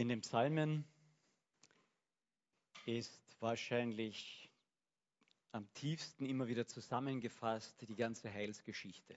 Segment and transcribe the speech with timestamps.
[0.00, 0.86] In den Psalmen
[2.86, 4.50] ist wahrscheinlich
[5.52, 9.14] am tiefsten immer wieder zusammengefasst die ganze Heilsgeschichte.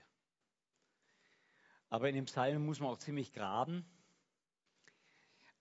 [1.88, 3.86] Aber in den Psalmen muss man auch ziemlich graben.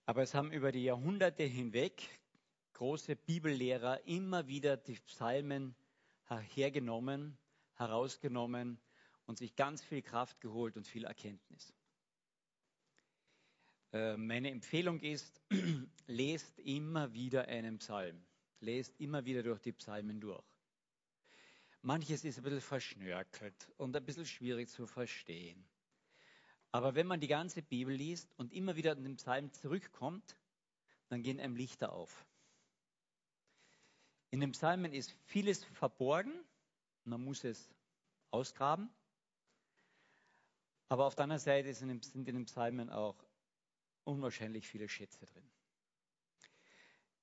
[0.05, 2.03] Aber es haben über die Jahrhunderte hinweg
[2.73, 5.73] große Bibellehrer immer wieder die Psalmen
[6.53, 7.37] hergenommen,
[7.75, 8.77] herausgenommen
[9.25, 11.73] und sich ganz viel Kraft geholt und viel Erkenntnis.
[13.93, 15.39] Äh, meine Empfehlung ist,
[16.07, 18.25] lest immer wieder einen Psalm.
[18.59, 20.43] Lest immer wieder durch die Psalmen durch.
[21.83, 25.63] Manches ist ein bisschen verschnörkelt und ein bisschen schwierig zu verstehen.
[26.71, 30.37] Aber wenn man die ganze Bibel liest und immer wieder an den Psalm zurückkommt,
[31.09, 32.25] dann gehen einem Lichter auf.
[34.31, 36.33] In den Psalmen ist vieles verborgen,
[37.03, 37.69] man muss es
[38.31, 38.89] ausgraben.
[40.89, 43.23] Aber auf der anderen Seite sind in den Psalmen auch
[44.05, 45.43] unwahrscheinlich viele Schätze drin.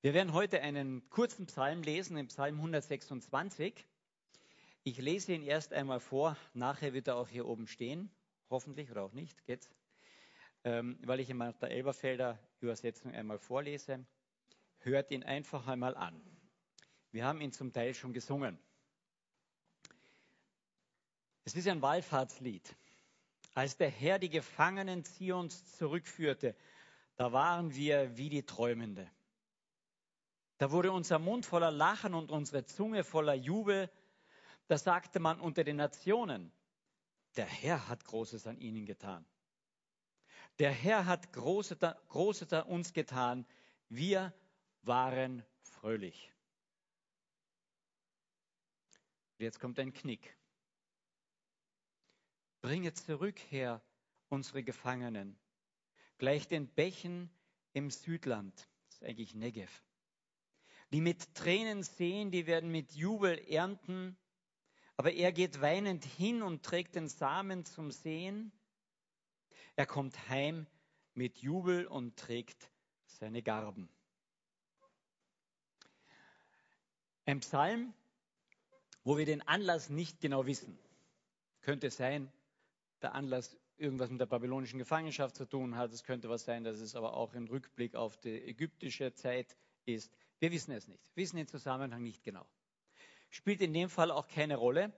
[0.03, 3.85] Wir werden heute einen kurzen Psalm lesen, im Psalm 126.
[4.83, 8.11] Ich lese ihn erst einmal vor, nachher wird er auch hier oben stehen,
[8.49, 9.71] hoffentlich oder auch nicht, geht's?
[10.65, 14.05] Ähm, weil ich in meiner Elberfelder Übersetzung einmal vorlese.
[14.79, 16.19] Hört ihn einfach einmal an.
[17.13, 18.59] Wir haben ihn zum Teil schon gesungen.
[21.45, 22.75] Es ist ein Wallfahrtslied.
[23.61, 26.57] Als der Herr die Gefangenen Zions zurückführte,
[27.17, 29.07] da waren wir wie die Träumende.
[30.57, 33.91] Da wurde unser Mund voller Lachen und unsere Zunge voller Jubel.
[34.67, 36.51] Da sagte man unter den Nationen,
[37.37, 39.27] der Herr hat Großes an ihnen getan.
[40.59, 43.45] Der Herr hat Großes, an uns getan.
[43.91, 44.33] Wir
[44.81, 46.33] waren fröhlich.
[49.37, 50.35] Jetzt kommt ein Knick.
[52.61, 53.83] Bringe zurück her
[54.29, 55.39] unsere Gefangenen,
[56.19, 57.31] gleich den Bächen
[57.73, 59.83] im Südland, das ist eigentlich Negev.
[60.93, 64.17] Die mit Tränen sehen, die werden mit Jubel ernten,
[64.97, 68.53] aber er geht weinend hin und trägt den Samen zum Sehen.
[69.77, 70.67] Er kommt heim
[71.15, 72.71] mit Jubel und trägt
[73.07, 73.89] seine Garben.
[77.25, 77.95] Ein Psalm,
[79.05, 80.79] wo wir den Anlass nicht genau wissen.
[81.63, 82.31] Könnte sein,
[83.03, 85.93] der Anlass irgendwas mit der babylonischen Gefangenschaft zu tun hat.
[85.93, 89.57] Es könnte was sein, dass es aber auch ein Rückblick auf die ägyptische Zeit
[89.87, 90.13] ist.
[90.39, 91.11] Wir wissen es nicht.
[91.15, 92.47] Wissen den Zusammenhang nicht genau.
[93.31, 94.93] Spielt in dem Fall auch keine Rolle,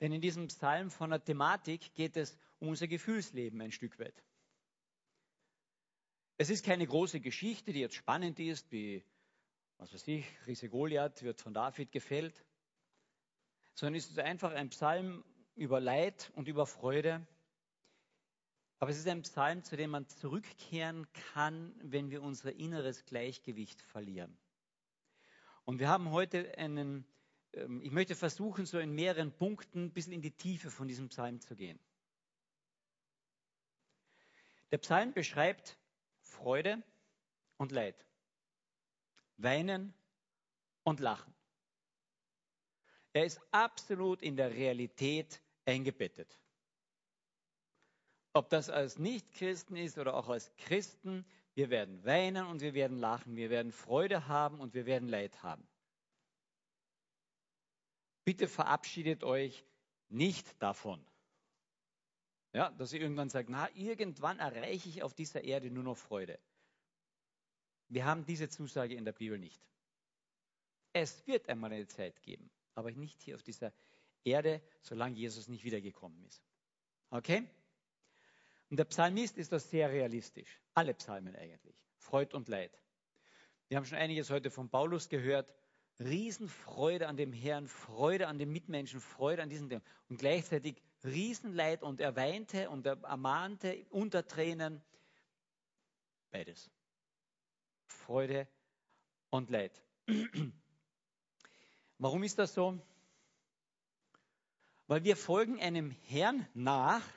[0.00, 4.22] denn in diesem Psalm von der Thematik geht es um unser Gefühlsleben ein Stück weit.
[6.38, 9.04] Es ist keine große Geschichte, die jetzt spannend ist, wie,
[9.78, 12.44] was weiß ich, Riese Goliath wird von David gefällt,
[13.74, 15.24] sondern es ist einfach ein Psalm
[15.54, 17.26] über Leid und über Freude,
[18.82, 23.80] aber es ist ein Psalm, zu dem man zurückkehren kann, wenn wir unser inneres Gleichgewicht
[23.80, 24.36] verlieren.
[25.64, 27.06] Und wir haben heute einen,
[27.52, 31.10] ähm, ich möchte versuchen, so in mehreren Punkten ein bisschen in die Tiefe von diesem
[31.10, 31.78] Psalm zu gehen.
[34.72, 35.78] Der Psalm beschreibt
[36.18, 36.82] Freude
[37.58, 38.04] und Leid,
[39.36, 39.94] Weinen
[40.82, 41.32] und Lachen.
[43.12, 46.38] Er ist absolut in der Realität eingebettet.
[48.32, 52.96] Ob das als Nichtchristen ist oder auch als Christen, wir werden weinen und wir werden
[52.96, 55.66] lachen, wir werden Freude haben und wir werden Leid haben.
[58.24, 59.64] Bitte verabschiedet euch
[60.08, 61.04] nicht davon.
[62.54, 66.38] Ja, dass ihr irgendwann sagt, na, irgendwann erreiche ich auf dieser Erde nur noch Freude.
[67.88, 69.60] Wir haben diese Zusage in der Bibel nicht.
[70.92, 73.72] Es wird einmal eine Zeit geben, aber nicht hier auf dieser
[74.24, 76.42] Erde, solange Jesus nicht wiedergekommen ist.
[77.10, 77.48] Okay?
[78.70, 80.60] Und der Psalmist ist das sehr realistisch.
[80.74, 81.76] Alle Psalmen eigentlich.
[81.98, 82.78] Freud und Leid.
[83.68, 85.52] Wir haben schon einiges heute von Paulus gehört.
[85.98, 89.82] Riesenfreude an dem Herrn, Freude an den Mitmenschen, Freude an diesen Dingen.
[90.08, 94.82] Und gleichzeitig Riesenleid und er weinte und er ermahnte unter Tränen.
[96.30, 96.70] Beides.
[97.86, 98.48] Freude
[99.30, 99.82] und Leid.
[102.02, 102.76] Warum ist das so?
[104.88, 107.08] Weil wir folgen einem Herrn nach,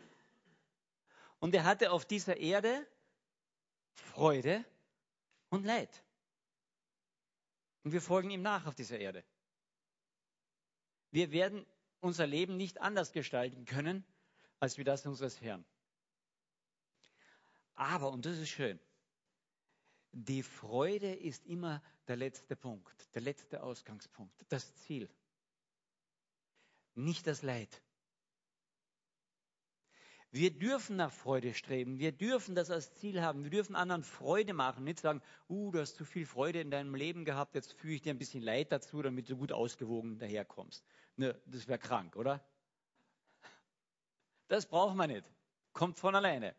[1.40, 2.86] und er hatte auf dieser Erde
[3.94, 4.64] Freude
[5.50, 6.04] und Leid.
[7.84, 9.24] Und wir folgen ihm nach auf dieser Erde.
[11.10, 11.66] Wir werden
[12.00, 14.06] unser Leben nicht anders gestalten können,
[14.60, 15.66] als wie das unseres Herrn.
[17.74, 18.80] Aber, und das ist schön,
[20.16, 25.10] die Freude ist immer der letzte Punkt, der letzte Ausgangspunkt, das Ziel.
[26.94, 27.82] Nicht das Leid.
[30.32, 32.00] Wir dürfen nach Freude streben.
[32.00, 33.44] Wir dürfen das als Ziel haben.
[33.44, 34.86] Wir dürfen anderen Freude machen.
[34.86, 38.02] Nicht sagen, uh, du hast zu viel Freude in deinem Leben gehabt, jetzt fühle ich
[38.02, 40.86] dir ein bisschen Leid dazu, damit du gut ausgewogen daherkommst.
[41.18, 42.42] Ne, das wäre krank, oder?
[44.48, 45.30] Das braucht man nicht.
[45.74, 46.56] Kommt von alleine.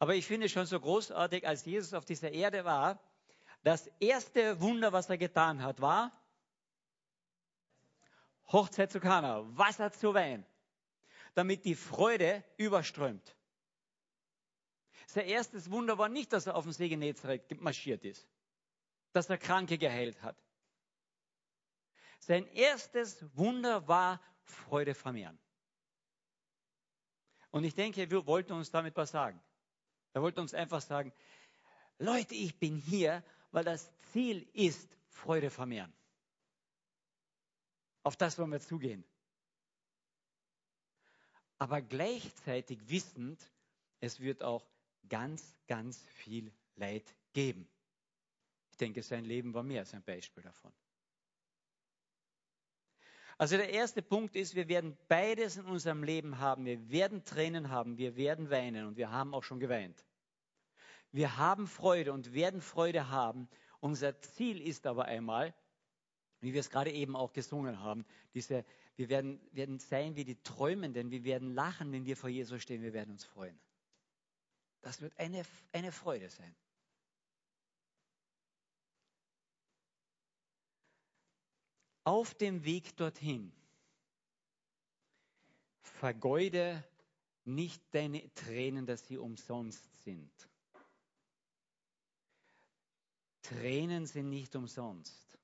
[0.00, 2.98] Aber ich finde es schon so großartig, als Jesus auf dieser Erde war,
[3.62, 6.10] das erste Wunder, was er getan hat, war
[8.50, 10.46] Hochzeit zu Kana, Wasser zu Wein,
[11.34, 13.36] damit die Freude überströmt.
[15.06, 18.26] Sein erstes Wunder war nicht, dass er auf dem See Genezareth marschiert ist,
[19.12, 20.42] dass er Kranke geheilt hat.
[22.20, 25.38] Sein erstes Wunder war Freude vermehren.
[27.50, 29.42] Und ich denke, wir wollten uns damit was sagen.
[30.12, 31.12] Er wollte uns einfach sagen,
[31.98, 33.22] Leute, ich bin hier,
[33.52, 35.92] weil das Ziel ist Freude vermehren.
[38.02, 39.04] Auf das wollen wir zugehen.
[41.58, 43.38] Aber gleichzeitig wissend,
[44.00, 44.66] es wird auch
[45.08, 47.68] ganz, ganz viel Leid geben.
[48.70, 50.72] Ich denke, sein Leben war mehr als ein Beispiel davon.
[53.40, 56.66] Also der erste Punkt ist, wir werden beides in unserem Leben haben.
[56.66, 60.04] Wir werden Tränen haben, wir werden weinen und wir haben auch schon geweint.
[61.10, 63.48] Wir haben Freude und werden Freude haben.
[63.80, 65.54] Unser Ziel ist aber einmal,
[66.40, 68.04] wie wir es gerade eben auch gesungen haben,
[68.34, 68.62] diese,
[68.96, 72.82] wir werden, werden sein wie die Träumenden, wir werden lachen, wenn wir vor Jesus stehen,
[72.82, 73.58] wir werden uns freuen.
[74.82, 76.54] Das wird eine, eine Freude sein.
[82.10, 83.52] Auf dem Weg dorthin
[85.80, 86.82] vergeude
[87.44, 90.32] nicht deine Tränen, dass sie umsonst sind.
[93.42, 95.38] Tränen sind nicht umsonst.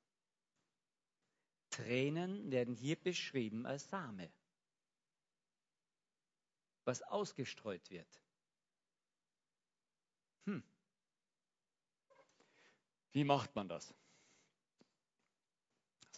[1.70, 4.28] Tränen werden hier beschrieben als Same,
[6.84, 8.20] was ausgestreut wird.
[10.46, 10.64] Hm.
[13.12, 13.94] Wie macht man das?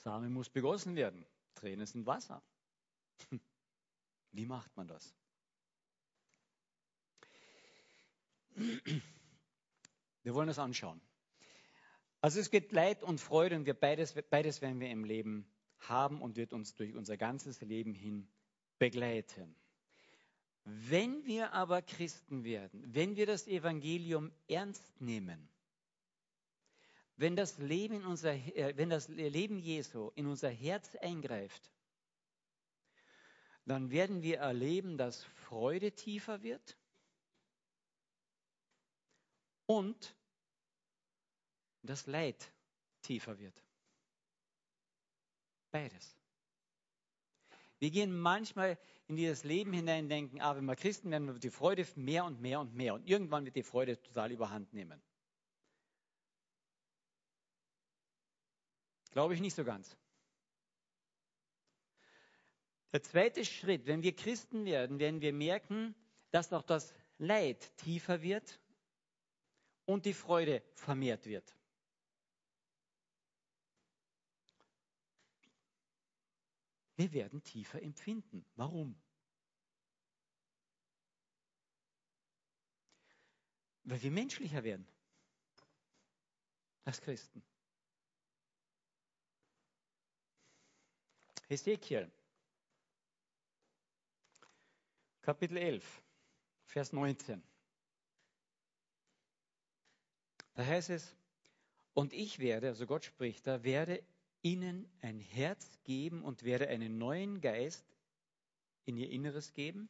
[0.09, 1.27] Same muss begossen werden.
[1.55, 2.43] Tränen sind Wasser.
[4.33, 5.15] Wie macht man das?
[10.23, 10.99] Wir wollen das anschauen.
[12.23, 15.47] Also es gibt Leid und Freude und wir beides, beides werden wir im Leben
[15.81, 18.27] haben und wird uns durch unser ganzes Leben hin
[18.79, 19.55] begleiten.
[20.65, 25.51] Wenn wir aber Christen werden, wenn wir das Evangelium ernst nehmen,
[27.19, 31.71] wenn das Leben, in unser, äh, wenn das Leben Jesu in unser Herz eingreift,
[33.67, 36.79] dann werden wir erleben, dass Freude tiefer wird
[39.67, 40.17] und
[41.83, 42.53] das Leid
[43.03, 43.63] tiefer wird.
[45.73, 46.17] Beides.
[47.81, 48.79] Wir gehen manchmal
[49.09, 52.25] in dieses Leben hinein und denken, ah, wenn wir Christen werden, wird die Freude mehr
[52.25, 52.95] und mehr und mehr.
[52.95, 55.03] Und irgendwann wird die Freude total überhand nehmen.
[59.19, 59.97] Glaube ich nicht so ganz.
[62.93, 65.97] Der zweite Schritt, wenn wir Christen werden, werden wir merken,
[66.31, 68.61] dass auch das Leid tiefer wird
[69.87, 71.53] und die Freude vermehrt wird.
[76.95, 78.47] Wir werden tiefer empfinden.
[78.55, 78.95] Warum?
[83.83, 84.87] Weil wir menschlicher werden.
[86.85, 87.43] Als Christen.
[91.49, 92.11] Hesekiel,
[95.23, 96.03] Kapitel 11,
[96.67, 97.43] Vers 19.
[100.55, 101.17] Da heißt es,
[101.95, 104.03] und ich werde, also Gott spricht, da werde
[104.43, 107.85] ihnen ein Herz geben und werde einen neuen Geist
[108.85, 109.89] in ihr Inneres geben.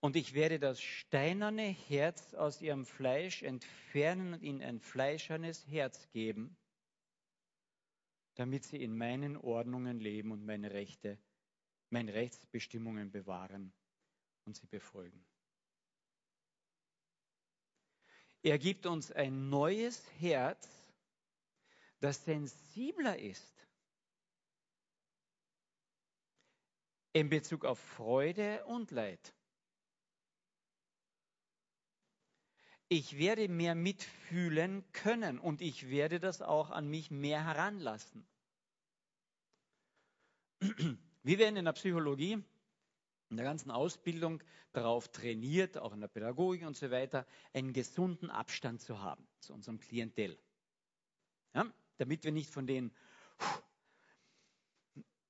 [0.00, 6.08] Und ich werde das steinerne Herz aus ihrem Fleisch entfernen und ihnen ein fleischernes Herz
[6.10, 6.56] geben,
[8.42, 11.16] damit sie in meinen Ordnungen leben und meine Rechte,
[11.90, 13.72] meine Rechtsbestimmungen bewahren
[14.44, 15.24] und sie befolgen.
[18.42, 20.68] Er gibt uns ein neues Herz,
[22.00, 23.64] das sensibler ist
[27.12, 29.32] in Bezug auf Freude und Leid.
[32.88, 38.26] Ich werde mehr mitfühlen können und ich werde das auch an mich mehr heranlassen.
[41.22, 42.42] Wir werden in der Psychologie,
[43.30, 44.42] in der ganzen Ausbildung
[44.72, 49.52] darauf trainiert, auch in der Pädagogik und so weiter, einen gesunden Abstand zu haben zu
[49.52, 50.38] unserem Klientel.
[51.54, 51.70] Ja?
[52.02, 52.92] damit wir nicht von denen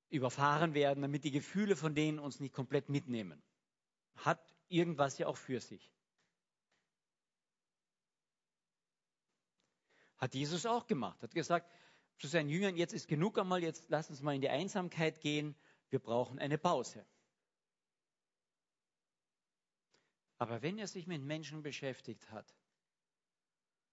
[0.08, 3.42] überfahren werden, damit die Gefühle von denen uns nicht komplett mitnehmen.
[4.16, 5.92] Hat irgendwas ja auch für sich.
[10.16, 11.22] Hat Jesus auch gemacht.
[11.22, 11.70] Hat gesagt
[12.22, 15.56] zu seinen Jüngern, jetzt ist genug einmal, jetzt lass uns mal in die Einsamkeit gehen.
[15.90, 17.04] Wir brauchen eine Pause.
[20.38, 22.54] Aber wenn er sich mit Menschen beschäftigt hat,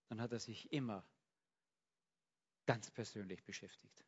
[0.09, 1.03] dann hat er sich immer
[2.67, 4.05] ganz persönlich beschäftigt.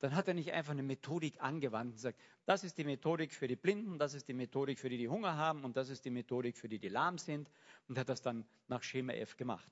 [0.00, 3.46] Dann hat er nicht einfach eine Methodik angewandt und gesagt, das ist die Methodik für
[3.46, 6.10] die Blinden, das ist die Methodik für die, die Hunger haben und das ist die
[6.10, 7.48] Methodik für die, die lahm sind
[7.86, 9.70] und hat das dann nach Schema F gemacht.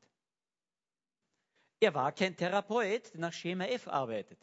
[1.84, 4.38] Er war kein Therapeut, der nach Schema F arbeitet.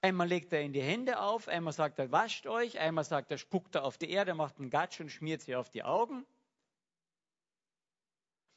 [0.00, 3.36] Einmal legt er in die Hände auf, einmal sagt er, wascht euch, einmal sagt er,
[3.36, 6.24] spuckt er auf die Erde, macht einen Gatsch und schmiert sie auf die Augen.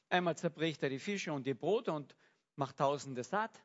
[0.07, 2.15] Einmal zerbricht er die Fische und die Brote und
[2.55, 3.61] macht Tausende satt.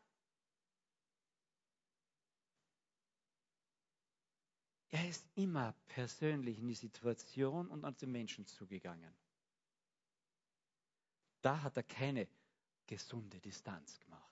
[4.90, 9.16] Er ist immer persönlich in die Situation und an den Menschen zugegangen.
[11.42, 12.28] Da hat er keine
[12.86, 14.26] gesunde Distanz gemacht.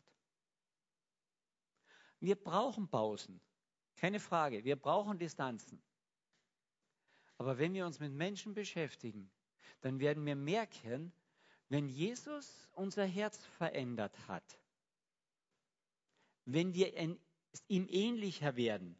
[2.21, 3.41] Wir brauchen Pausen,
[3.97, 4.65] keine Frage.
[4.65, 5.83] Wir brauchen Distanzen.
[7.37, 9.31] Aber wenn wir uns mit Menschen beschäftigen,
[9.81, 11.13] dann werden wir merken,
[11.69, 14.59] wenn Jesus unser Herz verändert hat,
[16.45, 16.97] wenn wir
[17.69, 18.99] ihm ähnlicher werden,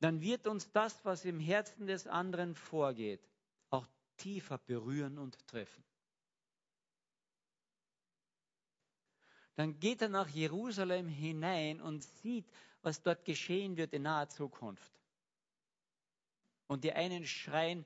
[0.00, 3.28] dann wird uns das, was im Herzen des anderen vorgeht,
[4.18, 5.84] tiefer berühren und treffen.
[9.54, 12.46] Dann geht er nach Jerusalem hinein und sieht,
[12.82, 14.92] was dort geschehen wird in naher Zukunft.
[16.68, 17.84] Und die einen schreien,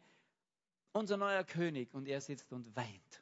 [0.92, 3.21] unser neuer König, und er sitzt und weint.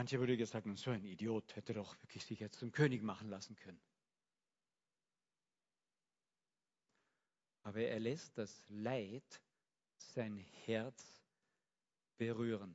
[0.00, 3.54] Manche würde gesagt, so ein Idiot hätte doch wirklich sich jetzt zum König machen lassen
[3.54, 3.78] können.
[7.64, 9.42] Aber er lässt das Leid
[9.98, 11.22] sein Herz
[12.16, 12.74] berühren.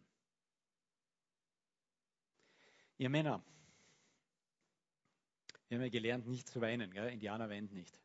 [3.00, 3.44] Ihr Männer,
[5.68, 6.92] wir haben ja gelernt, nicht zu weinen.
[6.92, 7.12] Gell?
[7.12, 8.00] Indianer weint nicht.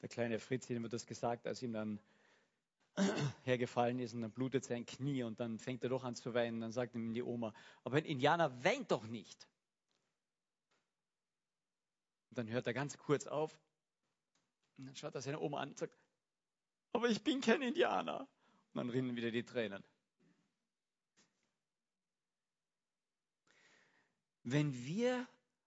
[0.00, 2.00] Der kleine Fritz hat immer das gesagt, als ihm dann
[3.44, 6.60] hergefallen ist und dann blutet sein Knie und dann fängt er doch an zu weinen.
[6.60, 7.52] Dann sagt ihm die Oma,
[7.84, 9.46] aber ein Indianer weint doch nicht.
[12.30, 13.58] Und dann hört er ganz kurz auf
[14.78, 15.96] und dann schaut er seine Oma an und sagt,
[16.92, 18.20] aber ich bin kein Indianer.
[18.20, 19.82] Und dann rinnen wieder die Tränen.
[24.42, 25.26] Wenn wir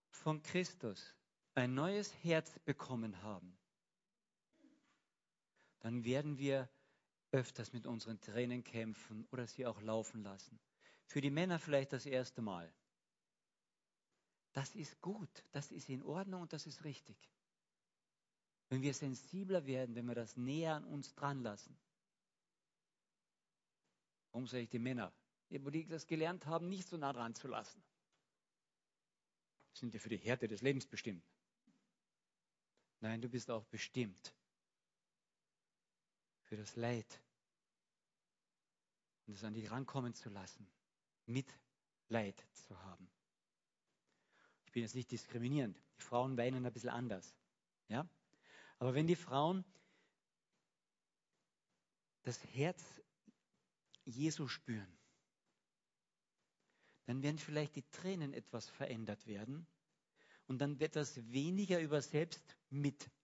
[0.09, 1.15] von Christus
[1.53, 3.57] ein neues Herz bekommen haben,
[5.79, 6.69] dann werden wir
[7.31, 10.59] öfters mit unseren Tränen kämpfen oder sie auch laufen lassen.
[11.05, 12.71] Für die Männer vielleicht das erste Mal.
[14.53, 17.17] Das ist gut, das ist in Ordnung und das ist richtig.
[18.69, 21.77] Wenn wir sensibler werden, wenn wir das näher an uns dran lassen.
[24.31, 25.11] Warum sage ich die Männer?
[25.49, 27.83] Wo die das gelernt haben, nicht so nah dran zu lassen.
[29.73, 31.23] Sind ja für die Härte des Lebens bestimmt.
[32.99, 34.35] Nein, du bist auch bestimmt
[36.49, 37.21] für das Leid
[39.27, 40.67] und es an dich rankommen zu lassen,
[41.27, 43.07] Mitleid zu haben.
[44.65, 45.79] Ich bin jetzt nicht diskriminierend.
[45.97, 47.35] Die Frauen weinen ein bisschen anders.
[47.87, 48.09] Ja?
[48.79, 49.63] Aber wenn die Frauen
[52.23, 52.83] das Herz
[54.05, 54.97] Jesu spüren,
[57.05, 59.67] dann werden vielleicht die Tränen etwas verändert werden
[60.47, 63.18] und dann wird das weniger über Selbstmitleid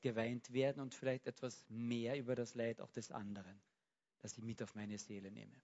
[0.00, 3.60] geweint werden und vielleicht etwas mehr über das Leid auch des anderen
[4.20, 5.60] das ich mit auf meine Seele nehme.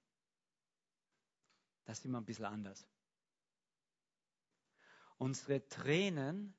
[1.84, 2.86] Das ist immer ein bisschen anders.
[5.18, 6.54] Unsere Tränen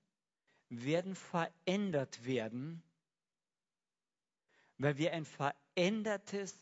[0.70, 2.84] werden verändert werden,
[4.78, 6.58] weil wir ein verändertes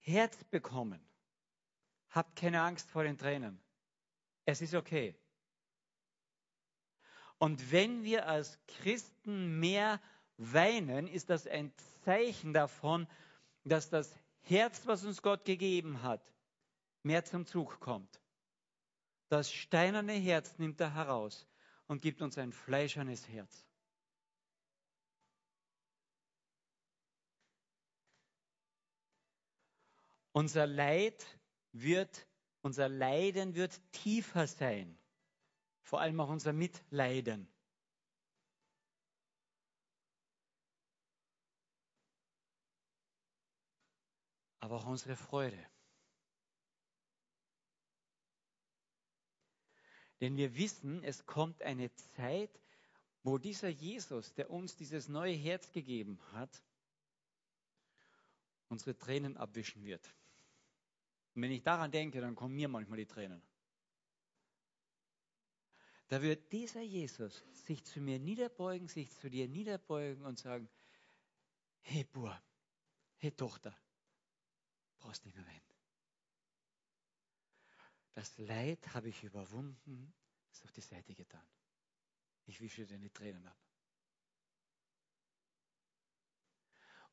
[0.00, 1.00] Herz bekommen.
[2.10, 3.60] Habt keine Angst vor den Tränen.
[4.44, 5.14] Es ist okay.
[7.40, 9.98] Und wenn wir als Christen mehr
[10.36, 11.72] weinen, ist das ein
[12.04, 13.08] Zeichen davon,
[13.64, 16.20] dass das Herz, was uns Gott gegeben hat,
[17.02, 18.20] mehr zum Zug kommt.
[19.30, 21.46] Das steinerne Herz nimmt er heraus
[21.86, 23.66] und gibt uns ein fleischernes Herz.
[30.32, 31.24] Unser Leid
[31.72, 32.26] wird,
[32.60, 34.99] unser Leiden wird tiefer sein
[35.90, 37.48] vor allem auch unser Mitleiden.
[44.60, 45.58] Aber auch unsere Freude.
[50.20, 52.60] Denn wir wissen, es kommt eine Zeit,
[53.24, 56.62] wo dieser Jesus, der uns dieses neue Herz gegeben hat,
[58.68, 60.06] unsere Tränen abwischen wird.
[61.34, 63.42] Und wenn ich daran denke, dann kommen mir manchmal die Tränen.
[66.10, 70.68] Da wird dieser Jesus sich zu mir niederbeugen, sich zu dir niederbeugen und sagen,
[71.82, 72.36] hey Bur,
[73.18, 73.78] hey Tochter,
[74.98, 75.70] brauchst nicht mehr weinen.
[78.12, 80.12] Das Leid habe ich überwunden,
[80.50, 81.46] ist auf die Seite getan.
[82.46, 83.56] Ich wische deine Tränen ab.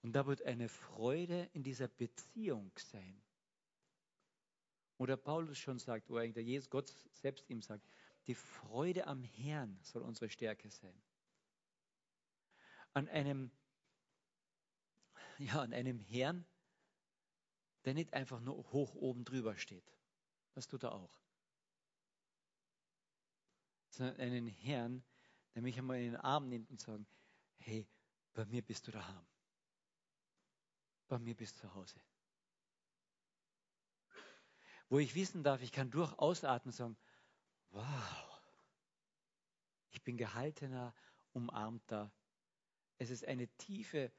[0.01, 3.21] Und da wird eine Freude in dieser Beziehung sein.
[4.97, 7.85] Oder Paulus schon sagt, oder eigentlich Jesus Gott selbst ihm sagt,
[8.27, 11.01] die Freude am Herrn soll unsere Stärke sein.
[12.93, 13.51] An einem,
[15.37, 16.45] ja, an einem Herrn,
[17.85, 19.93] der nicht einfach nur hoch oben drüber steht.
[20.53, 21.17] Das tut er auch.
[23.89, 25.03] Sondern einen Herrn,
[25.55, 27.05] der mich einmal in den Arm nimmt und sagt,
[27.59, 27.87] hey,
[28.33, 29.25] bei mir bist du daheim.
[31.07, 32.01] Bei mir bist du zu Hause.
[34.89, 36.97] Wo ich wissen darf, ich kann durchaus atmen und sagen,
[37.71, 38.41] wow,
[39.91, 40.93] ich bin gehaltener,
[41.33, 42.11] umarmter.
[42.97, 44.11] Es ist eine tiefe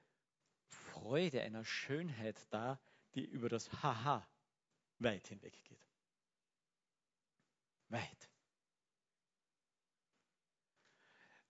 [0.69, 2.81] Freude, einer Schönheit da,
[3.15, 4.27] die über das Haha
[4.99, 5.87] weit hinweg geht.
[7.89, 8.31] Weit.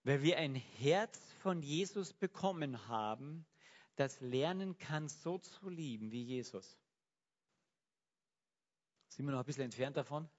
[0.03, 3.45] Weil wir ein Herz von Jesus bekommen haben,
[3.95, 6.79] das lernen kann, so zu lieben wie Jesus.
[9.09, 10.29] Sind wir noch ein bisschen entfernt davon?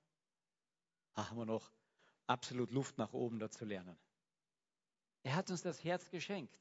[1.14, 1.70] Haben wir noch
[2.26, 3.98] absolut Luft nach oben, da zu lernen.
[5.22, 6.58] Er hat uns das Herz geschenkt.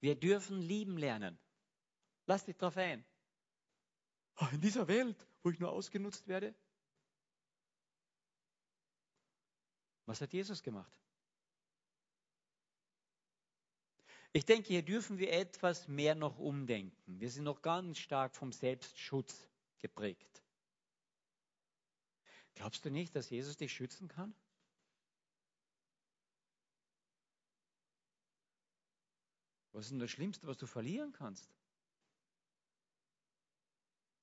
[0.00, 1.38] Wir dürfen lieben lernen.
[2.26, 3.04] Lass dich drauf ein.
[4.52, 6.54] In dieser Welt, wo ich nur ausgenutzt werde?
[10.04, 10.92] Was hat Jesus gemacht?
[14.32, 17.20] Ich denke, hier dürfen wir etwas mehr noch umdenken.
[17.20, 20.42] Wir sind noch ganz stark vom Selbstschutz geprägt.
[22.56, 24.34] Glaubst du nicht, dass Jesus dich schützen kann?
[29.72, 31.54] Was ist denn das Schlimmste, was du verlieren kannst?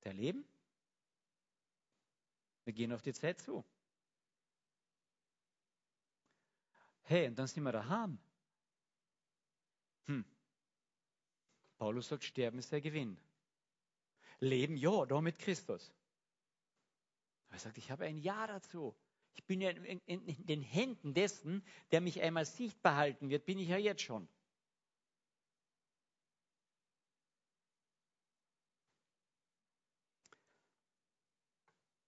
[0.04, 0.44] Der Leben?
[2.66, 3.64] Wir gehen auf die Zeit zu.
[7.04, 8.18] Hey, und dann sind wir daheim.
[10.06, 10.26] Hm.
[11.78, 13.20] Paulus sagt, Sterben ist der Gewinn.
[14.40, 15.94] Leben, ja, da mit Christus.
[17.54, 18.96] Er sagt, ich habe ein Ja dazu.
[19.36, 23.46] Ich bin ja in, in, in, den Händen dessen, der mich einmal sichtbar halten wird,
[23.46, 24.28] bin ich ja jetzt schon.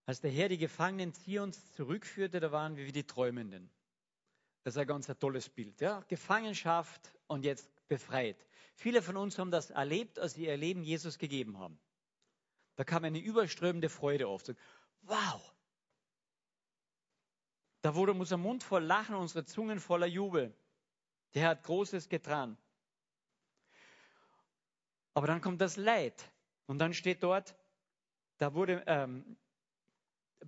[0.07, 3.71] Als der Herr die Gefangenen Zions zurückführte, da waren wir wie die Träumenden.
[4.63, 5.79] Das ist ein ganz tolles Bild.
[5.79, 6.01] Ja?
[6.07, 8.47] Gefangenschaft und jetzt befreit.
[8.75, 11.79] Viele von uns haben das erlebt, als sie ihr Leben Jesus gegeben haben.
[12.75, 14.43] Da kam eine überströmende Freude auf.
[15.07, 15.41] Wow!
[17.81, 20.55] Da wurde unser Mund voll Lachen, unsere Zungen voller Jubel.
[21.35, 22.57] Der hat Großes getan.
[25.13, 26.31] Aber dann kommt das Leid.
[26.65, 27.55] Und dann steht dort,
[28.37, 29.37] da wurde, ähm,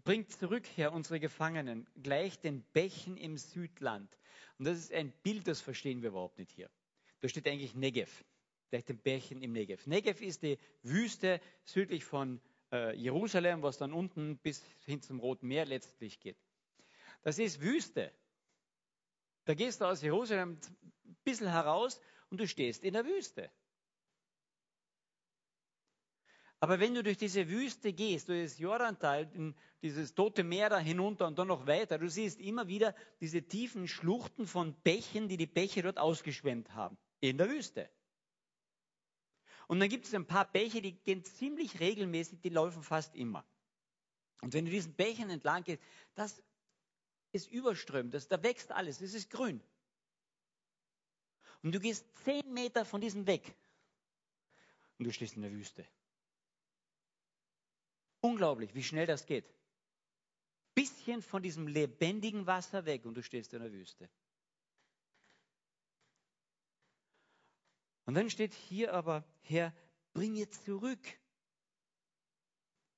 [0.03, 4.17] bringt zurück her unsere Gefangenen, gleich den Bächen im Südland.
[4.57, 6.69] Und das ist ein Bild, das verstehen wir überhaupt nicht hier.
[7.19, 8.23] Da steht eigentlich Negev,
[8.69, 9.85] gleich den Bächen im Negev.
[9.87, 15.47] Negev ist die Wüste südlich von äh, Jerusalem, was dann unten bis hin zum Roten
[15.47, 16.37] Meer letztlich geht.
[17.23, 18.11] Das ist Wüste.
[19.45, 20.59] Da gehst du aus Jerusalem
[21.05, 21.99] ein bisschen heraus
[22.29, 23.49] und du stehst in der Wüste.
[26.59, 29.29] Aber wenn du durch diese Wüste gehst, durch das Jordantal,
[29.81, 33.87] dieses tote Meer da hinunter und dann noch weiter, du siehst immer wieder diese tiefen
[33.87, 36.97] Schluchten von Bächen, die die Bäche dort ausgeschwemmt haben.
[37.19, 37.89] In der Wüste.
[39.67, 43.45] Und dann gibt es ein paar Bäche, die gehen ziemlich regelmäßig, die laufen fast immer.
[44.41, 45.81] Und wenn du diesen Bächen entlang gehst,
[46.15, 46.41] das
[47.33, 49.61] ist überströmt, das, da wächst alles, es ist grün.
[51.63, 53.55] Und du gehst zehn Meter von diesem weg
[54.97, 55.85] und du stehst in der Wüste.
[58.21, 59.45] Unglaublich, wie schnell das geht.
[60.75, 64.09] Bisschen von diesem lebendigen Wasser weg und du stehst in der Wüste.
[68.07, 69.73] Und dann steht hier aber, Herr,
[70.13, 71.05] bringe zurück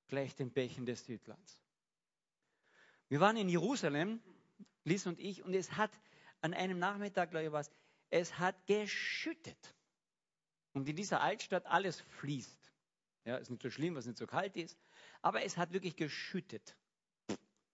[0.07, 1.63] gleich den Bächen des Südlands.
[3.07, 4.21] Wir waren in Jerusalem,
[4.83, 5.91] Liz und ich, und es hat
[6.41, 7.71] an einem Nachmittag, glaube ich, was,
[8.11, 9.75] es hat geschüttet.
[10.73, 12.71] Und in dieser Altstadt alles fließt.
[13.25, 14.79] Ja, ist nicht so schlimm, was nicht so kalt ist.
[15.23, 16.77] Aber es hat wirklich geschüttet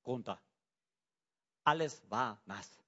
[0.06, 0.42] runter.
[1.66, 2.85] Alles war nass.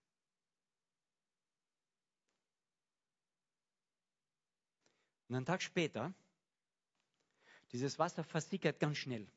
[5.27, 6.13] Und einen Tag später,
[7.71, 9.27] dieses Wasser versickert ganz schnell.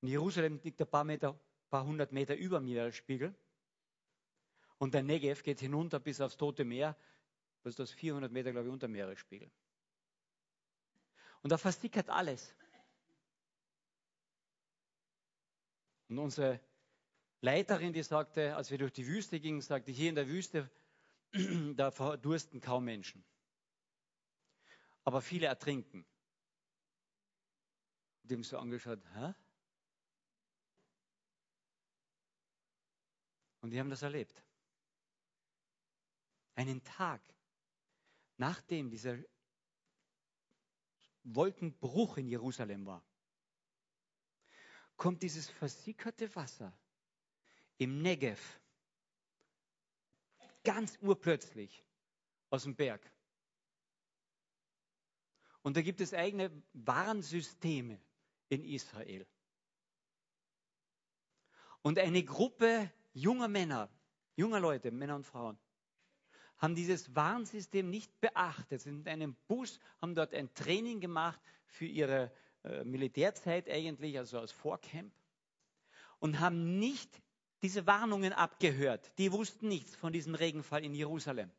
[0.00, 1.38] Und Jerusalem liegt ein paar Meter,
[1.70, 3.34] paar hundert Meter über dem Meeresspiegel.
[4.78, 6.96] Und der Negev geht hinunter bis aufs Tote Meer.
[7.62, 7.90] Was ist das?
[7.92, 9.50] 400 Meter, glaube ich, unter dem Meeresspiegel.
[11.42, 12.54] Und da versickert alles.
[16.08, 16.60] Und unsere
[17.40, 20.70] Leiterin, die sagte, als wir durch die Wüste gingen, sagte, hier in der Wüste,
[21.76, 23.24] da verdursten kaum Menschen.
[25.06, 26.04] Aber viele ertrinken.
[28.28, 29.34] Haben so angeschaut, hä?
[33.60, 34.42] Und die haben das erlebt.
[36.56, 37.22] Einen Tag,
[38.36, 39.16] nachdem dieser
[41.22, 43.04] Wolkenbruch in Jerusalem war,
[44.96, 46.76] kommt dieses versickerte Wasser
[47.78, 48.60] im Negev
[50.64, 51.84] ganz urplötzlich
[52.50, 53.15] aus dem Berg.
[55.66, 57.98] Und da gibt es eigene Warnsysteme
[58.48, 59.26] in Israel.
[61.82, 63.90] Und eine Gruppe junger Männer,
[64.36, 65.58] junger Leute, Männer und Frauen,
[66.58, 71.86] haben dieses Warnsystem nicht beachtet, sind in einem Bus, haben dort ein Training gemacht für
[71.86, 72.30] ihre
[72.62, 75.12] äh, Militärzeit eigentlich, also als Vorcamp,
[76.20, 77.10] und haben nicht
[77.62, 79.10] diese Warnungen abgehört.
[79.18, 81.50] Die wussten nichts von diesem Regenfall in Jerusalem.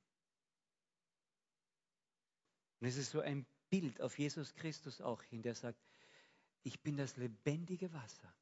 [2.81, 5.81] Und es ist so ein Bild auf Jesus Christus auch hin, der sagt,
[6.65, 8.35] ich bin das lebendige Wasser.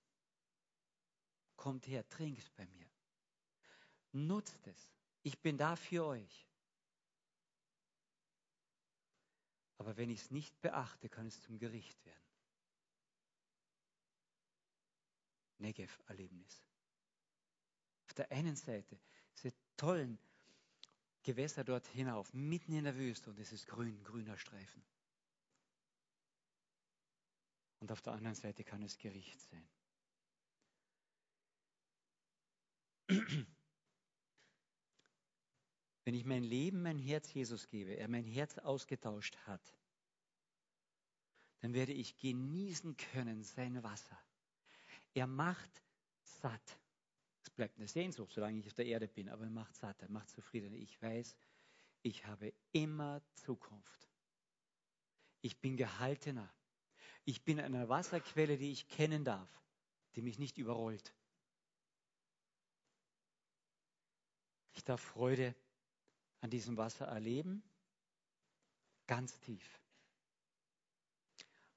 [1.56, 2.88] Kommt her, trinkt bei mir.
[4.12, 4.90] Nutzt es.
[5.22, 6.48] Ich bin da für euch.
[9.76, 12.26] Aber wenn ich es nicht beachte, kann es zum Gericht werden.
[15.58, 16.64] Negev-Erlebnis.
[18.06, 18.98] Auf der einen Seite
[19.82, 20.16] tollen
[21.24, 24.84] Gewässer dort hinauf, mitten in der Wüste und es ist grün, grüner Streifen.
[27.80, 29.68] Und auf der anderen Seite kann es Gericht sein.
[36.04, 39.74] Wenn ich mein Leben, mein Herz Jesus gebe, er mein Herz ausgetauscht hat,
[41.58, 44.18] dann werde ich genießen können sein Wasser.
[45.14, 45.82] Er macht
[46.22, 46.81] satt.
[47.54, 50.74] Bleibt eine Sehnsucht, solange ich auf der Erde bin, aber er macht satt, macht zufrieden.
[50.74, 51.36] Ich weiß,
[52.02, 54.08] ich habe immer Zukunft.
[55.42, 56.52] Ich bin gehaltener.
[57.24, 59.48] Ich bin eine Wasserquelle, die ich kennen darf,
[60.14, 61.14] die mich nicht überrollt.
[64.74, 65.54] Ich darf Freude
[66.40, 67.62] an diesem Wasser erleben,
[69.06, 69.80] ganz tief.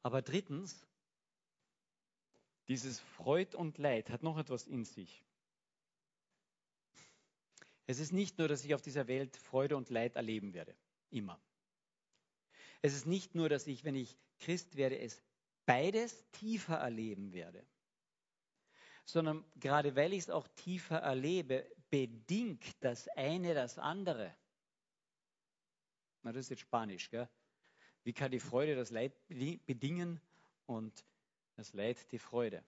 [0.01, 0.87] Aber drittens,
[2.67, 5.24] dieses Freud und Leid hat noch etwas in sich.
[7.87, 10.75] Es ist nicht nur, dass ich auf dieser Welt Freude und Leid erleben werde,
[11.11, 11.39] immer.
[12.81, 15.23] Es ist nicht nur, dass ich, wenn ich Christ werde, es
[15.65, 17.65] beides tiefer erleben werde,
[19.05, 24.35] sondern gerade weil ich es auch tiefer erlebe, bedingt das eine das andere.
[26.23, 27.29] Na, das ist jetzt Spanisch, gell?
[28.03, 30.19] Wie kann die Freude das Leid bedingen
[30.65, 31.05] und
[31.55, 32.63] das Leid die Freude?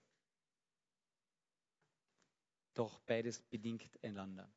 [2.74, 4.48] Doch beides bedingt einander.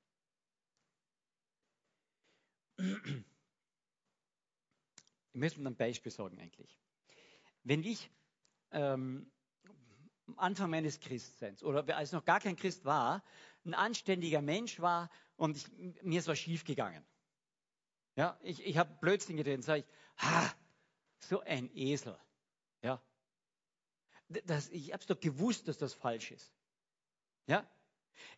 [5.34, 6.78] Ich möchte ein Beispiel sagen eigentlich.
[7.64, 8.10] Wenn ich
[8.72, 9.32] ähm,
[10.28, 13.24] am Anfang meines Christseins oder als noch gar kein Christ war,
[13.66, 15.68] ein anständiger Mensch war und ich,
[16.04, 17.06] mir ist was schief gegangen.
[18.16, 20.54] Ja, ich, ich habe Blödsinn geredet, sage ich, ha,
[21.20, 22.18] so ein Esel.
[22.82, 23.02] Ja,
[24.46, 26.54] das, ich habe es doch gewusst, dass das falsch ist.
[27.48, 27.70] Ja,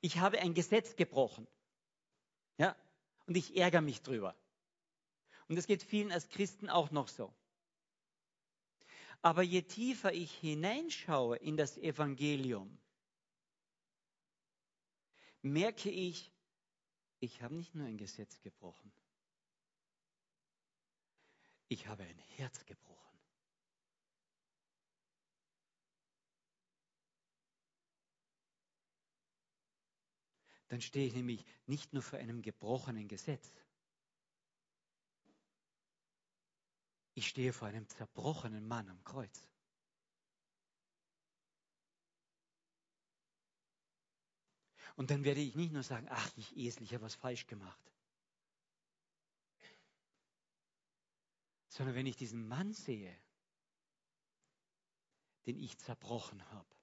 [0.02, 1.48] ich habe ein Gesetz gebrochen.
[2.58, 2.76] Ja,
[3.26, 4.36] und ich ärgere mich drüber.
[5.48, 7.34] Und das geht vielen als Christen auch noch so.
[9.22, 12.78] Aber je tiefer ich hineinschaue in das Evangelium,
[15.42, 16.32] merke ich,
[17.20, 18.92] ich habe nicht nur ein Gesetz gebrochen,
[21.70, 23.03] ich habe ein Herz gebrochen.
[30.74, 33.54] Dann stehe ich nämlich nicht nur vor einem gebrochenen Gesetz,
[37.14, 39.48] Ich stehe vor einem zerbrochenen Mann am Kreuz.
[44.96, 47.92] Und dann werde ich nicht nur sagen, ach, ich Esel, ich habe was falsch gemacht.
[51.68, 53.16] Sondern wenn ich diesen Mann sehe,
[55.46, 56.76] den ich zerbrochen habe,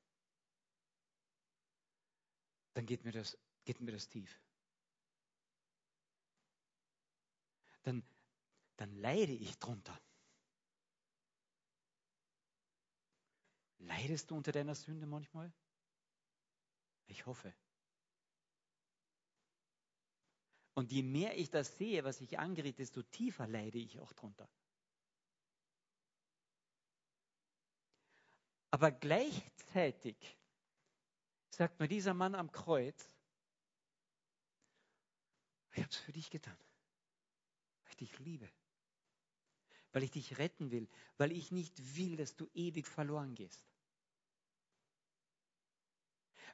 [2.74, 4.40] dann geht mir das, geht mir das tief.
[7.82, 8.02] Dann,
[8.76, 9.98] dann leide ich drunter.
[13.78, 15.52] Leidest du unter deiner Sünde manchmal?
[17.06, 17.54] Ich hoffe.
[20.74, 24.48] Und je mehr ich das sehe, was ich angeriet, desto tiefer leide ich auch drunter.
[28.70, 30.38] Aber gleichzeitig
[31.50, 33.19] sagt mir dieser Mann am Kreuz,
[35.72, 36.56] ich habe es für dich getan,
[37.82, 38.48] weil ich dich liebe,
[39.92, 43.62] weil ich dich retten will, weil ich nicht will, dass du ewig verloren gehst.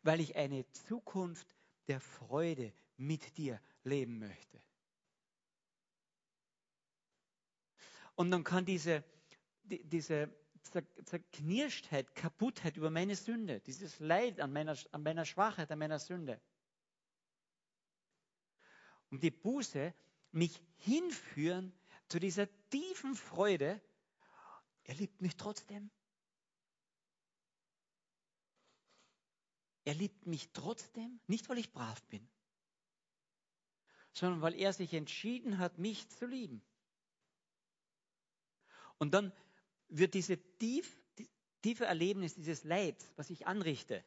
[0.02, 1.46] Weil ich eine Zukunft
[1.88, 4.60] der Freude mit dir leben möchte.
[8.14, 9.04] Und dann kann diese,
[9.62, 10.34] diese
[11.04, 16.40] Zerknirschtheit, Kaputtheit über meine Sünde, dieses Leid an meiner, an meiner Schwachheit, an meiner Sünde,
[19.10, 19.94] und die Buße
[20.32, 21.72] mich hinführen
[22.08, 23.80] zu dieser tiefen Freude,
[24.84, 25.90] er liebt mich trotzdem.
[29.84, 32.28] Er liebt mich trotzdem, nicht weil ich brav bin,
[34.12, 36.60] sondern weil er sich entschieden hat, mich zu lieben.
[38.98, 39.32] Und dann
[39.88, 40.98] wird diese tief,
[41.62, 44.04] tiefe Erlebnis dieses Leids, was ich anrichte,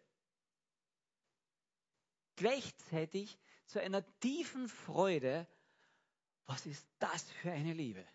[2.35, 3.37] gleichzeitig
[3.69, 5.47] zu einer tiefen Freude.
[6.45, 8.05] Was ist das für eine Liebe?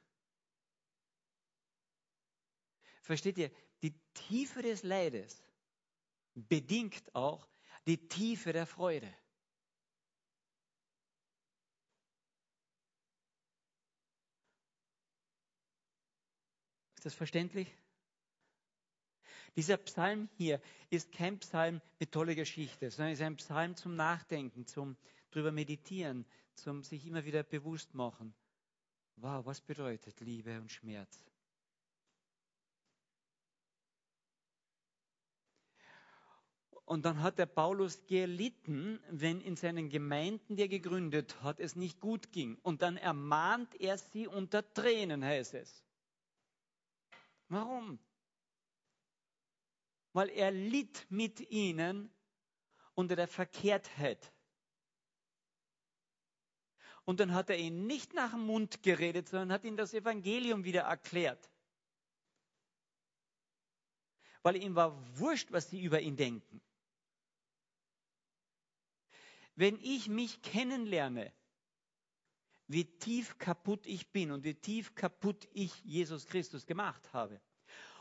[3.03, 3.51] Versteht ihr?
[3.83, 5.43] Die Tiefe des Leides
[6.35, 7.49] bedingt auch
[7.87, 9.07] die Tiefe der Freude.
[16.97, 17.69] Ist das verständlich?
[19.55, 24.67] Dieser Psalm hier ist kein Psalm mit toller Geschichte, sondern ist ein Psalm zum Nachdenken,
[24.67, 24.97] zum
[25.35, 28.35] drüber meditieren, zum sich immer wieder bewusst machen.
[29.17, 31.25] Wow, was bedeutet Liebe und Schmerz?
[36.87, 41.77] Und dann hat der Paulus gelitten, wenn in seinen Gemeinden, die er gegründet hat, es
[41.77, 42.59] nicht gut ging.
[42.63, 45.83] Und dann ermahnt er sie unter Tränen, heißt es.
[47.49, 47.99] Warum?
[50.13, 52.11] Weil er litt mit ihnen
[52.95, 54.34] unter der Verkehrtheit.
[57.05, 60.65] Und dann hat er ihnen nicht nach dem Mund geredet, sondern hat ihnen das Evangelium
[60.65, 61.51] wieder erklärt.
[64.43, 66.61] Weil ihm war wurscht, was sie über ihn denken.
[69.55, 71.33] Wenn ich mich kennenlerne,
[72.67, 77.41] wie tief kaputt ich bin und wie tief kaputt ich Jesus Christus gemacht habe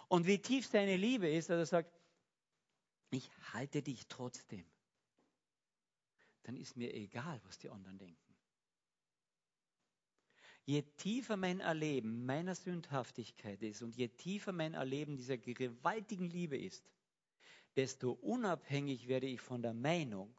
[0.07, 1.93] und wie tief seine Liebe ist, dass er sagt,
[3.11, 4.65] ich halte dich trotzdem,
[6.43, 8.22] dann ist mir egal, was die anderen denken.
[10.65, 16.57] Je tiefer mein Erleben meiner Sündhaftigkeit ist und je tiefer mein Erleben dieser gewaltigen Liebe
[16.57, 16.89] ist,
[17.75, 20.33] desto unabhängig werde ich von der Meinung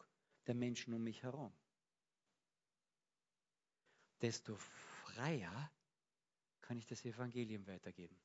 [0.46, 1.52] der Menschen um mich herum.
[4.22, 5.70] Desto freier
[6.62, 8.16] kann ich das Evangelium weitergeben.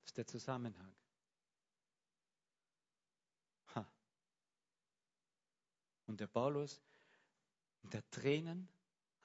[0.00, 0.94] Das ist der Zusammenhang.
[3.74, 3.86] Ha.
[6.06, 6.80] Und der Paulus,
[7.82, 8.68] unter Tränen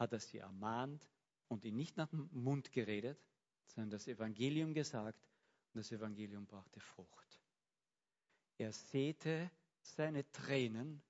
[0.04, 1.10] hat er sie ermahnt
[1.48, 3.18] und ihn nicht nach dem Mund geredet,
[3.66, 5.28] sondern das Evangelium gesagt
[5.74, 7.40] und das Evangelium brachte Frucht.
[8.58, 9.50] Er säte
[9.82, 11.02] seine Tränen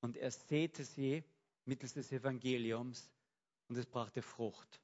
[0.00, 1.24] und er säte sie
[1.64, 3.10] mittels des Evangeliums
[3.68, 4.80] und es brachte Frucht.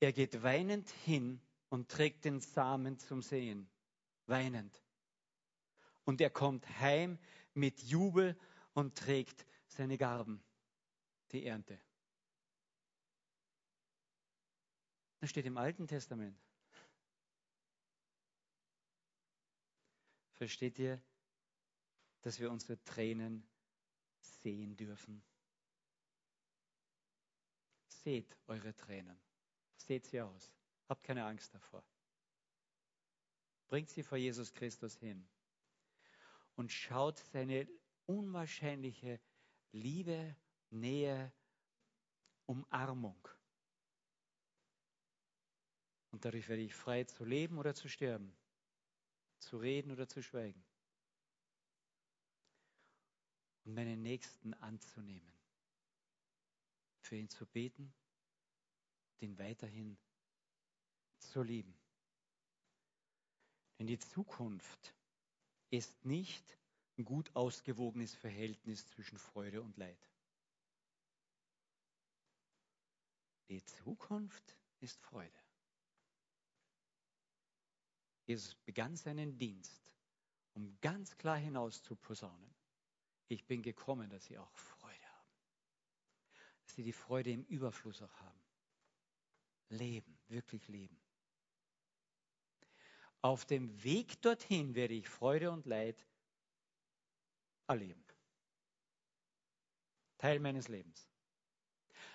[0.00, 3.68] Er geht weinend hin und trägt den Samen zum Sehen.
[4.26, 4.82] Weinend.
[6.04, 7.18] Und er kommt heim
[7.52, 8.36] mit Jubel
[8.74, 10.42] und trägt seine Garben,
[11.32, 11.80] die Ernte.
[15.20, 16.38] Das steht im Alten Testament.
[20.32, 21.02] Versteht ihr,
[22.22, 23.46] dass wir unsere Tränen
[24.20, 25.22] sehen dürfen?
[27.86, 29.20] Seht eure Tränen.
[29.76, 30.54] Seht sie aus.
[30.88, 31.84] Habt keine Angst davor.
[33.68, 35.28] Bringt sie vor Jesus Christus hin
[36.56, 37.68] und schaut seine
[38.06, 39.20] unwahrscheinliche
[39.72, 40.36] Liebe,
[40.70, 41.32] Nähe,
[42.46, 43.28] Umarmung.
[46.10, 48.36] Und dadurch werde ich frei zu leben oder zu sterben,
[49.38, 50.64] zu reden oder zu schweigen
[53.64, 55.32] und meinen Nächsten anzunehmen,
[57.00, 57.94] für ihn zu beten,
[59.20, 59.96] den weiterhin
[61.18, 61.78] zu lieben.
[63.78, 64.94] Denn die Zukunft
[65.70, 66.59] ist nicht
[67.00, 69.98] ein gut ausgewogenes Verhältnis zwischen Freude und Leid.
[73.48, 75.40] Die Zukunft ist Freude.
[78.26, 79.82] Jesus begann seinen Dienst,
[80.52, 82.54] um ganz klar hinaus zu posaunen.
[83.28, 85.28] Ich bin gekommen, dass sie auch Freude haben.
[86.64, 88.40] Dass sie die Freude im Überfluss auch haben.
[89.70, 91.00] Leben, wirklich leben.
[93.22, 96.06] Auf dem Weg dorthin werde ich Freude und Leid
[97.70, 98.04] erleben.
[100.18, 101.08] Teil meines Lebens.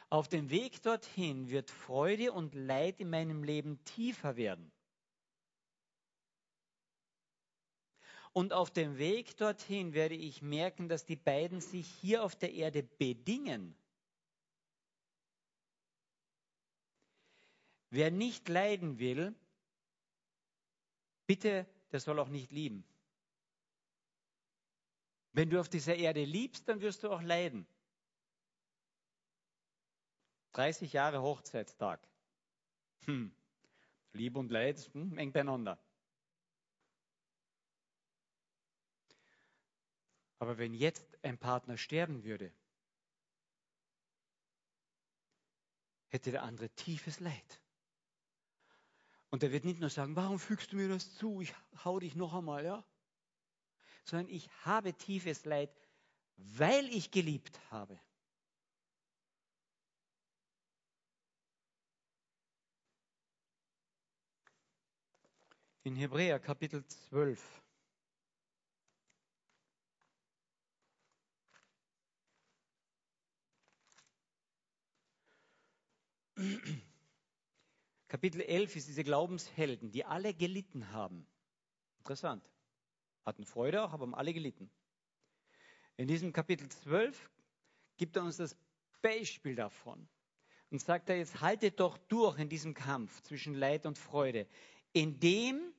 [0.10, 4.72] Auf dem Weg dorthin wird Freude und Leid in meinem Leben tiefer werden.
[8.34, 12.54] Und auf dem Weg dorthin werde ich merken, dass die beiden sich hier auf der
[12.54, 13.76] Erde bedingen.
[17.90, 19.34] Wer nicht leiden will,
[21.26, 22.84] bitte, der soll auch nicht lieben.
[25.36, 27.68] Wenn du auf dieser Erde liebst, dann wirst du auch leiden.
[30.54, 32.00] 30 Jahre Hochzeitstag.
[33.04, 33.36] Hm.
[34.14, 35.78] Liebe und Leid hm, eng beieinander.
[40.40, 42.54] Aber wenn jetzt ein Partner sterben würde,
[46.08, 47.62] hätte der andere tiefes Leid.
[49.32, 51.42] Und er wird nicht nur sagen, warum fügst du mir das zu?
[51.42, 52.86] Ich hau dich noch einmal, ja?
[54.06, 55.70] Sondern ich habe tiefes Leid,
[56.38, 58.00] weil ich geliebt habe.
[65.84, 67.62] In Hebräer Kapitel 12
[78.08, 81.28] Kapitel 11 ist diese Glaubenshelden, die alle gelitten haben.
[82.00, 82.44] Interessant.
[83.26, 84.70] Hatten Freude auch, aber haben alle gelitten.
[85.98, 87.32] In diesem Kapitel 12
[87.98, 88.58] gibt er uns das
[89.02, 90.08] Beispiel davon
[90.70, 94.48] und sagt er jetzt, haltet doch durch in diesem Kampf zwischen Leid und Freude,
[94.94, 95.74] indem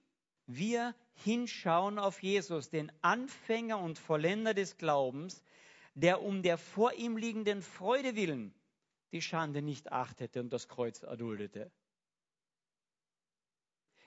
[0.46, 5.42] wir hinschauen auf Jesus, den Anfänger und Vollender des Glaubens,
[5.94, 8.54] der um der vor ihm liegenden Freude willen
[9.12, 11.70] die Schande nicht achtete und das Kreuz erduldete.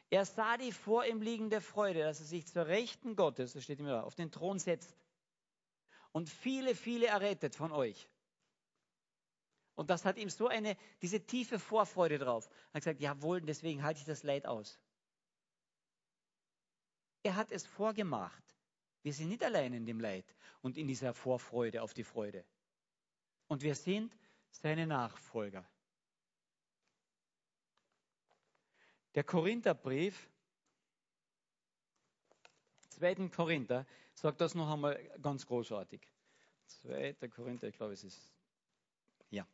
[0.09, 3.79] Er sah die vor ihm liegende Freude, dass er sich zur Rechten Gottes, das steht
[3.79, 4.95] immer da, auf den Thron setzt
[6.11, 8.09] und viele, viele errettet von euch.
[9.75, 12.49] Und das hat ihm so eine, diese tiefe Vorfreude drauf.
[12.49, 14.79] Er hat gesagt, jawohl, deswegen halte ich das Leid aus.
[17.23, 18.43] Er hat es vorgemacht.
[19.03, 20.25] Wir sind nicht allein in dem Leid
[20.61, 22.43] und in dieser Vorfreude auf die Freude.
[23.47, 24.13] Und wir sind
[24.51, 25.65] seine Nachfolger.
[29.19, 30.29] Der Korintherbrief,
[32.87, 33.27] 2.
[33.27, 35.99] Korinther, sagt das noch einmal ganz großartig.
[36.83, 37.15] 2.
[37.27, 38.17] Korinther, ich glaube, es ist
[39.29, 39.45] ja,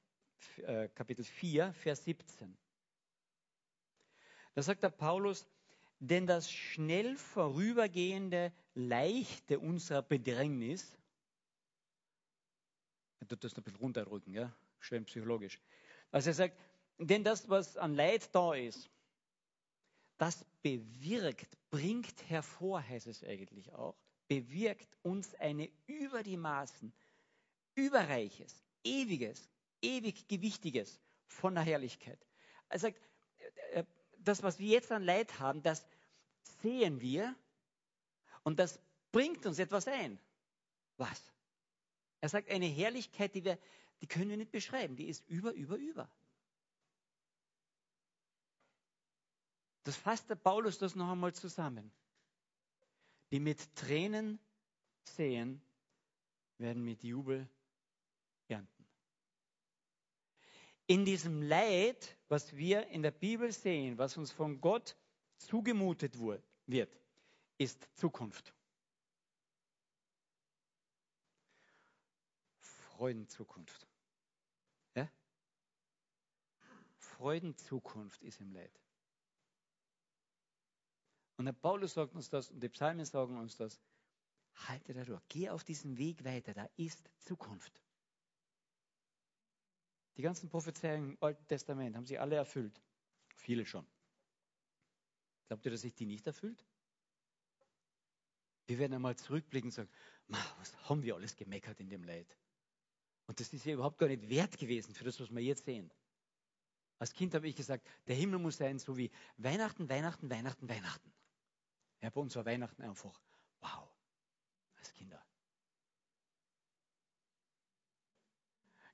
[0.67, 2.55] äh, Kapitel 4, Vers 17.
[4.53, 5.47] Da sagt der Paulus,
[5.97, 10.95] denn das schnell vorübergehende Leichte unserer Bedrängnis,
[13.19, 15.59] ich tue das ein bisschen runterdrücken, ja, schön psychologisch.
[16.11, 16.55] Also er sagt,
[16.99, 18.91] denn das, was an Leid da ist,
[20.17, 23.95] das bewirkt, bringt hervor, heißt es eigentlich auch,
[24.27, 26.93] bewirkt uns eine über die Maßen,
[27.75, 29.49] überreiches, ewiges,
[29.81, 32.19] ewig gewichtiges von der Herrlichkeit.
[32.69, 32.99] Er sagt,
[33.73, 33.83] äh,
[34.19, 35.85] das, was wir jetzt an Leid haben, das
[36.61, 37.35] sehen wir
[38.43, 38.79] und das
[39.11, 40.19] bringt uns etwas ein.
[40.97, 41.31] Was?
[42.21, 43.59] Er sagt, eine Herrlichkeit, die wir
[44.01, 44.95] die können wir nicht beschreiben.
[44.95, 46.09] Die ist über, über, über.
[49.85, 51.91] Das fasst der Paulus das noch einmal zusammen.
[53.31, 54.39] Die mit Tränen
[55.03, 55.61] sehen,
[56.57, 57.47] werden mit Jubel
[58.47, 58.87] ernten.
[60.87, 64.97] In diesem Leid, was wir in der Bibel sehen, was uns von Gott
[65.37, 66.99] zugemutet wird,
[67.59, 68.55] ist Zukunft.
[72.57, 73.87] Freudenzukunft.
[74.95, 75.07] Ja?
[76.97, 78.71] Freudenzukunft ist im Leid.
[81.37, 83.79] Und der Paulus sagt uns das und die Psalmen sagen uns das.
[84.67, 85.21] Halte da durch.
[85.27, 86.53] Geh auf diesen Weg weiter.
[86.53, 87.81] Da ist Zukunft.
[90.15, 92.81] Die ganzen Prophezeiungen im Alten Testament haben sie alle erfüllt.
[93.35, 93.85] Viele schon.
[95.47, 96.65] Glaubt ihr, dass sich die nicht erfüllt?
[98.67, 99.89] Wir werden einmal zurückblicken und sagen,
[100.27, 102.35] was haben wir alles gemeckert in dem Leid?
[103.27, 105.91] Und das ist ja überhaupt gar nicht wert gewesen für das, was wir jetzt sehen.
[106.97, 111.11] Als Kind habe ich gesagt, der Himmel muss sein so wie Weihnachten, Weihnachten, Weihnachten, Weihnachten.
[112.05, 113.19] Ja, bei uns war Weihnachten einfach
[113.61, 113.89] wow,
[114.75, 115.25] als Kinder.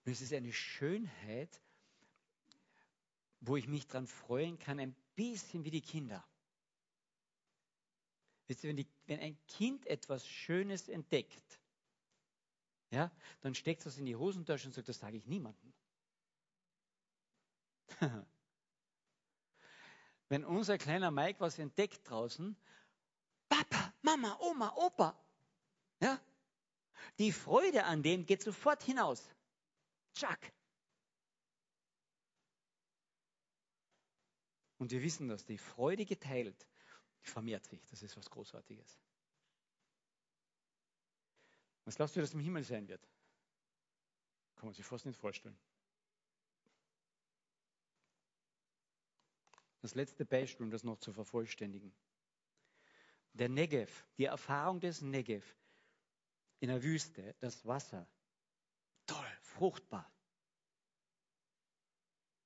[0.05, 1.61] Und es ist eine Schönheit,
[3.41, 6.25] wo ich mich daran freuen kann, ein bisschen wie die Kinder.
[8.47, 11.59] Wisst ihr, wenn, die, wenn ein Kind etwas Schönes entdeckt,
[12.91, 15.73] ja, dann steckt es in die Hosentasche und sagt, das sage ich niemandem.
[20.29, 22.55] wenn unser kleiner Mike was entdeckt draußen,
[23.51, 25.13] Papa, Mama, Oma, Opa,
[25.99, 26.17] ja,
[27.19, 29.29] die Freude an dem geht sofort hinaus.
[30.13, 30.39] Chuck.
[34.77, 36.65] Und wir wissen, dass die Freude geteilt
[37.21, 37.85] vermehrt sich.
[37.87, 38.97] Das ist was Großartiges.
[41.83, 43.05] Was glaubst du, dass im Himmel sein wird?
[44.55, 45.59] Kann man sich fast nicht vorstellen.
[49.81, 51.93] Das letzte Beispiel, um das noch zu vervollständigen.
[53.33, 55.45] Der Negev, die Erfahrung des Negev
[56.59, 58.07] in der Wüste, das Wasser,
[59.07, 60.11] toll, fruchtbar.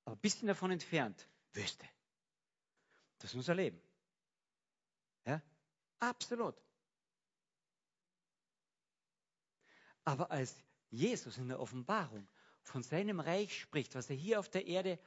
[0.05, 1.87] Aber ein bisschen davon entfernt, Wüste.
[3.17, 3.81] Das ist unser Leben.
[5.25, 5.41] Ja?
[5.99, 6.55] Absolut.
[10.03, 10.55] Aber als
[10.91, 12.27] Jesus in der Offenbarung
[12.61, 14.99] von seinem Reich spricht, was er hier auf der Erde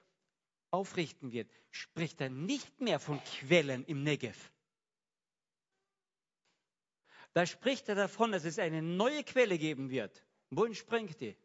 [0.70, 4.50] aufrichten wird, spricht er nicht mehr von Quellen im Negev.
[7.38, 10.26] Da spricht er davon, dass es eine neue Quelle geben wird.
[10.50, 11.36] Wohin springt die?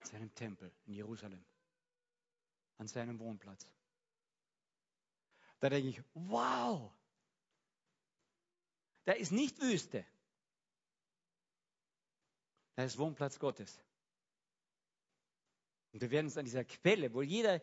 [0.00, 1.42] In seinem Tempel in Jerusalem.
[2.76, 3.66] An seinem Wohnplatz.
[5.60, 6.92] Da denke ich, wow,
[9.06, 10.04] da ist nicht Wüste.
[12.74, 13.80] Da ist Wohnplatz Gottes.
[15.92, 17.62] Und wir werden uns an dieser Quelle, wo jeder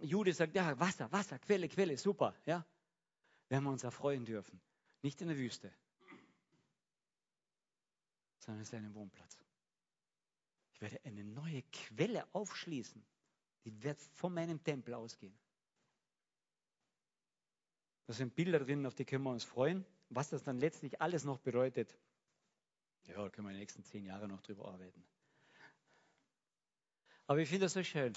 [0.00, 2.64] Jude sagt, ja, Wasser, Wasser, Quelle, Quelle, super, ja,
[3.50, 4.58] werden wir uns erfreuen dürfen.
[5.02, 5.70] Nicht in der Wüste,
[8.46, 9.36] sondern es ist ein Wohnplatz.
[10.72, 13.04] Ich werde eine neue Quelle aufschließen.
[13.64, 15.36] Die wird von meinem Tempel ausgehen.
[18.06, 19.84] Da sind Bilder drin, auf die können wir uns freuen.
[20.10, 21.98] Was das dann letztlich alles noch bedeutet,
[23.08, 25.04] ja, können wir in den nächsten zehn Jahren noch drüber arbeiten.
[27.26, 28.12] Aber ich finde es so schön,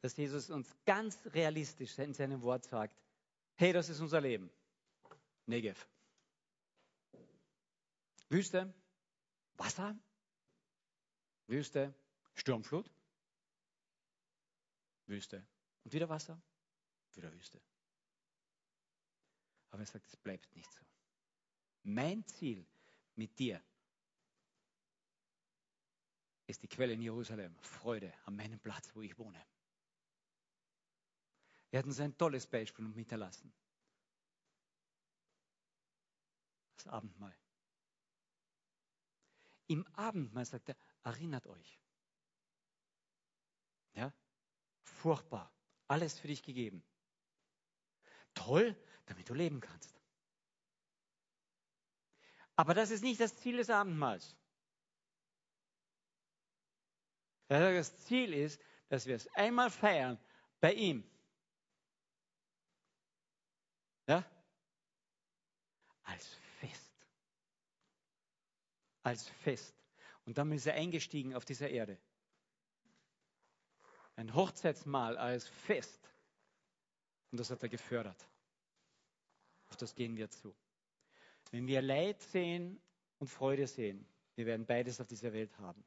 [0.00, 2.96] dass Jesus uns ganz realistisch in seinem Wort sagt,
[3.56, 4.50] hey, das ist unser Leben.
[5.46, 5.88] Negev.
[8.28, 8.72] Wüste,
[9.56, 9.98] Wasser,
[11.46, 11.94] Wüste,
[12.34, 12.90] Sturmflut,
[15.06, 15.46] Wüste
[15.84, 16.40] und wieder Wasser,
[17.14, 17.60] wieder Wüste.
[19.70, 20.84] Aber er sagt, es bleibt nicht so.
[21.84, 22.66] Mein Ziel
[23.16, 23.62] mit dir
[26.46, 27.56] ist die Quelle in Jerusalem.
[27.60, 29.42] Freude an meinem Platz, wo ich wohne.
[31.70, 33.52] Er hat uns ein tolles Beispiel hinterlassen.
[36.76, 37.34] Das Abendmahl.
[39.72, 41.80] Im Abendmahl sagt er, erinnert euch.
[43.94, 44.12] Ja?
[44.82, 45.50] Furchtbar.
[45.88, 46.84] Alles für dich gegeben.
[48.34, 49.98] Toll, damit du leben kannst.
[52.54, 54.36] Aber das ist nicht das Ziel des Abendmahls.
[57.48, 58.60] Das Ziel ist,
[58.90, 60.18] dass wir es einmal feiern
[60.60, 61.02] bei ihm.
[64.06, 64.22] Ja?
[66.02, 66.41] Als.
[69.02, 69.74] Als Fest.
[70.24, 71.98] Und dann ist er eingestiegen auf dieser Erde.
[74.16, 76.08] Ein Hochzeitsmahl als Fest.
[77.30, 78.28] Und das hat er gefördert.
[79.70, 80.54] Auf das gehen wir zu.
[81.50, 82.80] Wenn wir Leid sehen
[83.18, 85.84] und Freude sehen, wir werden beides auf dieser Welt haben.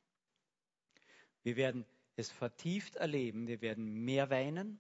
[1.44, 1.86] Wir werden
[2.16, 4.80] es vertieft erleben, wir werden mehr weinen,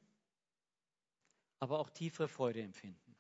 [1.59, 3.15] aber auch tiefere Freude empfinden.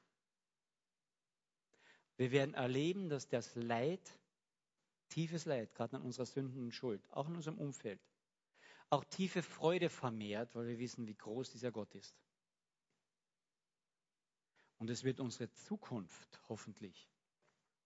[2.17, 4.17] Wir werden erleben, dass das Leid,
[5.15, 8.01] tiefes Leid, gerade an unserer Sünden und Schuld, auch in unserem Umfeld,
[8.89, 12.13] auch tiefe Freude vermehrt, weil wir wissen, wie groß dieser Gott ist.
[14.77, 17.09] Und es wird unsere Zukunft hoffentlich,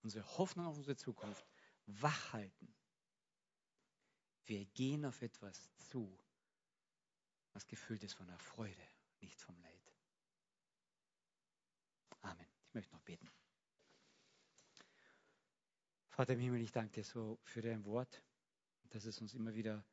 [0.01, 1.45] unsere Hoffnung auf unsere Zukunft
[1.85, 2.73] wach halten.
[4.45, 6.19] Wir gehen auf etwas zu,
[7.53, 8.87] was gefüllt ist von der Freude,
[9.21, 9.93] nicht vom Leid.
[12.21, 12.47] Amen.
[12.65, 13.29] Ich möchte noch beten.
[16.19, 18.21] Vater im Himmel, ich danke dir so für dein Wort,
[18.89, 19.85] dass es uns immer wieder,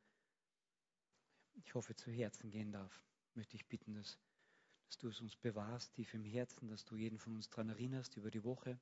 [1.53, 3.01] ich hoffe, zu Herzen gehen darf.
[3.33, 4.19] Möchte ich bitten, dass,
[4.87, 8.17] dass du es uns bewahrst, tief im Herzen, dass du jeden von uns daran erinnerst,
[8.17, 8.77] über die Woche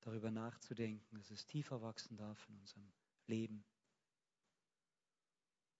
[0.00, 2.92] darüber nachzudenken, dass es tiefer wachsen darf in unserem
[3.28, 3.64] Leben.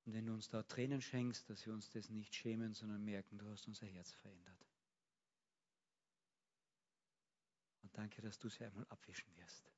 [0.04, 3.38] Und wenn du uns da Tränen schenkst, dass wir uns das nicht schämen, sondern merken,
[3.38, 4.64] du hast unser Herz verändert.
[7.82, 9.74] Und danke, dass du es einmal abwischen wirst.